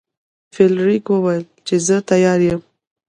فلیریک 0.53 1.05
وویل 1.11 1.43
چې 1.67 1.75
زه 1.87 1.95
تیار 2.09 2.39
یم. 2.47 2.61